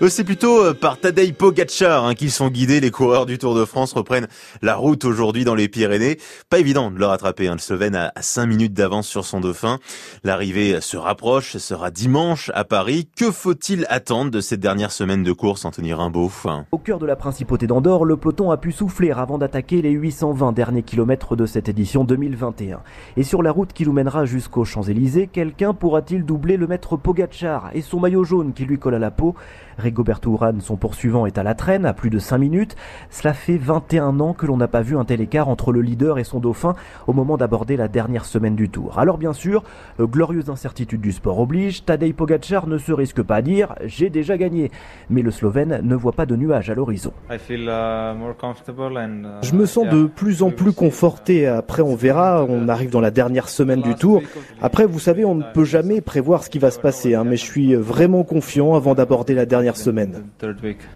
[0.00, 2.78] Eux, c'est plutôt euh, par Tadej Pogacar hein, qu'ils sont guidés.
[2.78, 4.28] Les coureurs du Tour de France reprennent
[4.62, 6.18] la route aujourd'hui dans les Pyrénées.
[6.48, 7.48] Pas évident de le rattraper.
[7.48, 7.54] Hein.
[7.54, 9.80] Le Slovène a 5 minutes d'avance sur son dauphin.
[10.22, 11.56] L'arrivée se rapproche.
[11.56, 13.08] Sera dimanche à Paris.
[13.16, 16.30] Que faut-il attendre de cette dernière semaine de course, Anthony Rimbaud?
[16.70, 20.52] Au cœur de la principauté d'Andorre, le peloton a pu souffler avant d'attaquer les 820
[20.52, 22.82] derniers kilomètres de cette édition 2021.
[23.16, 27.70] Et sur la route qui nous mènera jusqu'aux Champs-Élysées, quelqu'un pourra-t-il doubler le maître Pogacar
[27.74, 29.34] et son maillot jaune qui lui colle à la peau?
[29.88, 32.76] Rigoberto Urán, son poursuivant, est à la traîne à plus de 5 minutes.
[33.08, 36.18] Cela fait 21 ans que l'on n'a pas vu un tel écart entre le leader
[36.18, 36.74] et son dauphin
[37.06, 38.98] au moment d'aborder la dernière semaine du tour.
[38.98, 39.64] Alors bien sûr,
[39.98, 44.10] euh, glorieuse incertitude du sport oblige, Tadej Pogacar ne se risque pas à dire «j'ai
[44.10, 44.70] déjà gagné».
[45.10, 47.12] Mais le Slovène ne voit pas de nuages à l'horizon.
[47.30, 47.38] Uh, uh,
[49.42, 51.46] Je me sens de plus en plus conforté.
[51.46, 52.44] Après, on verra.
[52.46, 54.20] On arrive dans la dernière semaine du tour.
[54.60, 57.14] Après, vous savez, on ne peut jamais prévoir ce qui va se passer.
[57.14, 60.24] Hein, mais je suis vraiment confiant avant d'aborder la dernière semaine.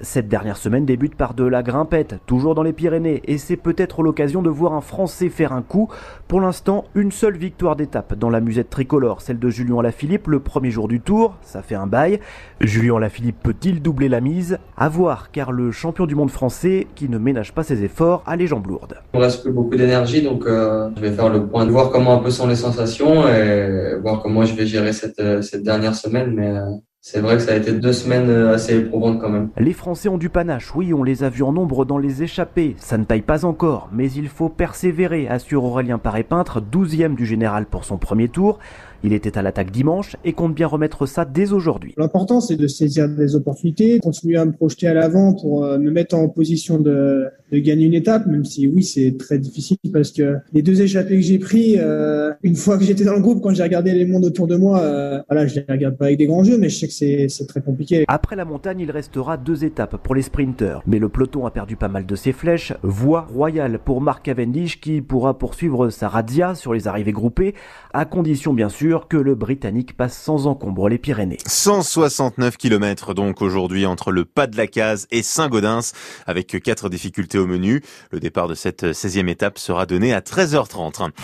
[0.00, 4.02] Cette dernière semaine débute par de la grimpette, toujours dans les Pyrénées, et c'est peut-être
[4.02, 5.88] l'occasion de voir un Français faire un coup.
[6.28, 10.40] Pour l'instant, une seule victoire d'étape dans la musette tricolore, celle de Julien Lafilippe le
[10.40, 12.20] premier jour du tour, ça fait un bail.
[12.60, 14.58] Julien Lafilippe peut-il doubler la mise?
[14.76, 18.36] À voir, car le champion du monde français, qui ne ménage pas ses efforts, a
[18.36, 18.96] les jambes lourdes.
[19.14, 22.14] Il reste plus beaucoup d'énergie, donc euh, je vais faire le point de voir comment
[22.14, 25.94] un peu sont les sensations et voir comment je vais gérer cette, euh, cette dernière
[25.94, 26.64] semaine, mais euh,
[27.08, 29.50] c'est vrai que ça a été deux semaines euh, assez éprouvantes quand même.
[29.56, 32.74] Les Français ont du panache, oui, on les a vus en nombre dans les échappées.
[32.80, 37.66] Ça ne taille pas encore, mais il faut persévérer, assure Aurélien Paré-Peintre, 12e du général
[37.66, 38.58] pour son premier tour.
[39.04, 41.94] Il était à l'attaque dimanche et compte bien remettre ça dès aujourd'hui.
[41.96, 45.92] L'important, c'est de saisir des opportunités, continuer à me projeter à l'avant pour euh, me
[45.92, 50.10] mettre en position de, de gagner une étape, même si oui, c'est très difficile parce
[50.10, 53.42] que les deux échappées que j'ai pris, euh, une fois que j'étais dans le groupe,
[53.42, 56.18] quand j'ai regardé les mondes autour de moi, euh, voilà, je les regarde pas avec
[56.18, 58.04] des grands yeux, mais je sais que c'est très compliqué.
[58.08, 61.76] Après la montagne, il restera deux étapes pour les sprinteurs, mais le peloton a perdu
[61.76, 62.72] pas mal de ses flèches.
[62.82, 67.54] Voie royale pour Mark Cavendish qui pourra poursuivre sa razzia sur les arrivées groupées,
[67.92, 71.38] à condition bien sûr que le Britannique passe sans encombre les Pyrénées.
[71.46, 75.92] 169 km donc aujourd'hui entre le pas de la case et Saint-Gaudens,
[76.26, 77.82] avec quatre difficultés au menu.
[78.10, 81.10] Le départ de cette 16e étape sera donné à 13h30.